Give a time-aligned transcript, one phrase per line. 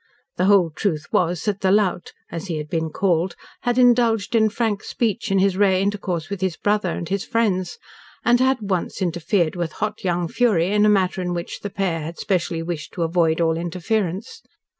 [0.37, 4.49] The whole truth was that "The Lout," as he had been called, had indulged in
[4.49, 7.77] frank speech in his rare intercourse with his brother and his friends,
[8.25, 11.99] and had once interfered with hot young fury in a matter in which the pair
[11.99, 14.41] had specially wished to avoid all interference.